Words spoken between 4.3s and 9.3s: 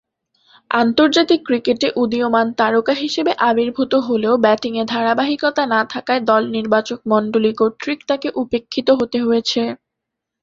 ব্যাটিংয়ে ধারাবাহিকতা না থাকায় দল নির্বাচকমণ্ডলী কর্তৃক তাকে উপেক্ষিত হতে